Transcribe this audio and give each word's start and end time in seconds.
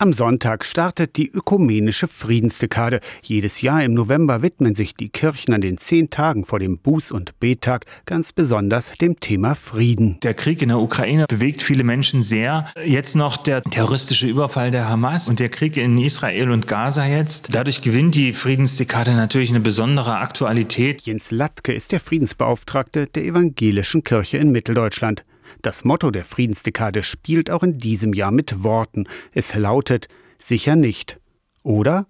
Am 0.00 0.12
Sonntag 0.12 0.64
startet 0.64 1.16
die 1.16 1.28
ökumenische 1.28 2.06
Friedensdekade. 2.06 3.00
Jedes 3.20 3.62
Jahr 3.62 3.82
im 3.82 3.94
November 3.94 4.42
widmen 4.42 4.72
sich 4.72 4.94
die 4.94 5.08
Kirchen 5.08 5.52
an 5.54 5.60
den 5.60 5.76
zehn 5.76 6.08
Tagen 6.08 6.44
vor 6.44 6.60
dem 6.60 6.78
Buß- 6.78 7.12
und 7.12 7.40
Bettag 7.40 7.84
ganz 8.06 8.32
besonders 8.32 8.92
dem 8.92 9.18
Thema 9.18 9.56
Frieden. 9.56 10.20
Der 10.22 10.34
Krieg 10.34 10.62
in 10.62 10.68
der 10.68 10.78
Ukraine 10.78 11.26
bewegt 11.28 11.64
viele 11.64 11.82
Menschen 11.82 12.22
sehr. 12.22 12.66
Jetzt 12.84 13.16
noch 13.16 13.36
der 13.38 13.60
terroristische 13.60 14.28
Überfall 14.28 14.70
der 14.70 14.88
Hamas 14.88 15.28
und 15.28 15.40
der 15.40 15.48
Krieg 15.48 15.76
in 15.76 15.98
Israel 15.98 16.52
und 16.52 16.68
Gaza 16.68 17.04
jetzt. 17.04 17.52
Dadurch 17.52 17.82
gewinnt 17.82 18.14
die 18.14 18.34
Friedensdekade 18.34 19.16
natürlich 19.16 19.50
eine 19.50 19.58
besondere 19.58 20.18
Aktualität. 20.18 21.02
Jens 21.02 21.32
Latke 21.32 21.72
ist 21.72 21.90
der 21.90 21.98
Friedensbeauftragte 21.98 23.08
der 23.08 23.24
evangelischen 23.24 24.04
Kirche 24.04 24.38
in 24.38 24.52
Mitteldeutschland. 24.52 25.24
Das 25.62 25.84
Motto 25.84 26.10
der 26.10 26.24
Friedensdekade 26.24 27.02
spielt 27.02 27.50
auch 27.50 27.62
in 27.62 27.78
diesem 27.78 28.12
Jahr 28.12 28.30
mit 28.30 28.62
Worten. 28.62 29.06
Es 29.32 29.54
lautet 29.54 30.08
sicher 30.38 30.76
nicht. 30.76 31.20
Oder 31.62 32.06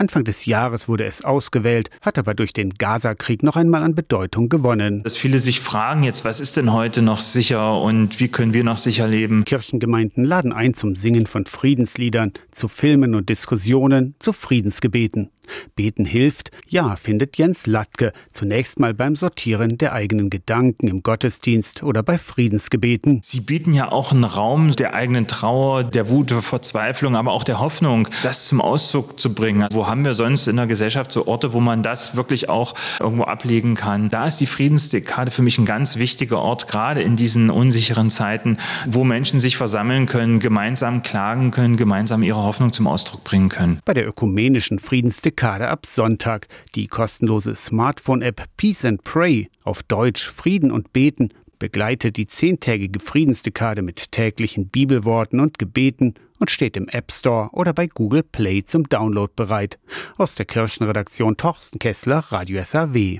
Anfang 0.00 0.24
des 0.24 0.46
Jahres 0.46 0.88
wurde 0.88 1.04
es 1.04 1.24
ausgewählt, 1.24 1.90
hat 2.00 2.16
aber 2.16 2.34
durch 2.34 2.54
den 2.54 2.70
Gaza-Krieg 2.70 3.42
noch 3.42 3.56
einmal 3.56 3.82
an 3.82 3.94
Bedeutung 3.94 4.48
gewonnen. 4.48 5.02
Dass 5.02 5.16
viele 5.16 5.38
sich 5.38 5.60
fragen 5.60 6.04
jetzt, 6.04 6.24
was 6.24 6.40
ist 6.40 6.56
denn 6.56 6.72
heute 6.72 7.02
noch 7.02 7.18
sicher 7.18 7.78
und 7.80 8.18
wie 8.18 8.28
können 8.28 8.54
wir 8.54 8.64
noch 8.64 8.78
sicher 8.78 9.06
leben? 9.06 9.44
Kirchengemeinden 9.44 10.24
laden 10.24 10.52
ein 10.52 10.72
zum 10.72 10.96
Singen 10.96 11.26
von 11.26 11.44
Friedensliedern, 11.44 12.32
zu 12.50 12.68
Filmen 12.68 13.14
und 13.14 13.28
Diskussionen, 13.28 14.14
zu 14.20 14.32
Friedensgebeten. 14.32 15.30
Beten 15.76 16.04
hilft, 16.04 16.50
ja, 16.68 16.96
findet 16.96 17.36
Jens 17.36 17.66
Latke, 17.66 18.12
zunächst 18.32 18.78
mal 18.78 18.94
beim 18.94 19.16
Sortieren 19.16 19.78
der 19.78 19.92
eigenen 19.92 20.30
Gedanken 20.30 20.88
im 20.88 21.02
Gottesdienst 21.02 21.82
oder 21.82 22.02
bei 22.02 22.18
Friedensgebeten. 22.18 23.20
Sie 23.24 23.40
bieten 23.40 23.72
ja 23.72 23.90
auch 23.90 24.12
einen 24.12 24.24
Raum 24.24 24.72
der 24.76 24.94
eigenen 24.94 25.26
Trauer, 25.26 25.84
der 25.84 26.08
Wut, 26.08 26.30
der 26.30 26.42
Verzweiflung, 26.42 27.16
aber 27.16 27.32
auch 27.32 27.44
der 27.44 27.60
Hoffnung, 27.60 28.08
das 28.22 28.46
zum 28.46 28.60
Ausdruck 28.60 29.18
zu 29.18 29.34
bringen. 29.34 29.66
Wo 29.72 29.86
haben 29.86 30.04
wir 30.04 30.14
sonst 30.14 30.46
in 30.46 30.56
der 30.56 30.66
Gesellschaft 30.66 31.12
so 31.12 31.26
Orte, 31.26 31.52
wo 31.52 31.60
man 31.60 31.82
das 31.82 32.16
wirklich 32.16 32.48
auch 32.48 32.74
irgendwo 33.00 33.24
ablegen 33.24 33.74
kann? 33.74 34.08
Da 34.08 34.26
ist 34.26 34.38
die 34.38 34.46
Friedensdekade 34.46 35.30
für 35.30 35.42
mich 35.42 35.58
ein 35.58 35.66
ganz 35.66 35.96
wichtiger 35.96 36.38
Ort, 36.38 36.68
gerade 36.68 37.02
in 37.02 37.16
diesen 37.16 37.50
unsicheren 37.50 38.10
Zeiten, 38.10 38.58
wo 38.86 39.04
Menschen 39.04 39.40
sich 39.40 39.56
versammeln 39.56 40.06
können, 40.06 40.40
gemeinsam 40.40 41.02
klagen 41.02 41.50
können, 41.50 41.76
gemeinsam 41.76 42.22
ihre 42.22 42.42
Hoffnung 42.42 42.72
zum 42.72 42.86
Ausdruck 42.86 43.24
bringen 43.24 43.48
können. 43.48 43.80
Bei 43.84 43.94
der 43.94 44.06
ökumenischen 44.06 44.78
Friedensdekade 44.78 45.39
Dekade 45.40 45.68
ab 45.68 45.86
Sonntag. 45.86 46.48
Die 46.74 46.86
kostenlose 46.86 47.54
Smartphone-App 47.54 48.44
Peace 48.58 48.84
and 48.84 49.02
Pray, 49.04 49.48
auf 49.64 49.82
Deutsch 49.82 50.28
Frieden 50.28 50.70
und 50.70 50.92
Beten, 50.92 51.32
begleitet 51.58 52.18
die 52.18 52.26
zehntägige 52.26 53.00
Friedensdekade 53.00 53.80
mit 53.80 54.12
täglichen 54.12 54.68
Bibelworten 54.68 55.40
und 55.40 55.58
Gebeten 55.58 56.12
und 56.40 56.50
steht 56.50 56.76
im 56.76 56.88
App 56.88 57.10
Store 57.10 57.48
oder 57.52 57.72
bei 57.72 57.86
Google 57.86 58.22
Play 58.22 58.64
zum 58.64 58.86
Download 58.90 59.32
bereit. 59.34 59.78
Aus 60.18 60.34
der 60.34 60.44
Kirchenredaktion 60.44 61.38
Torsten 61.38 61.78
Kessler, 61.78 62.18
Radio 62.28 62.62
SAW. 62.62 63.18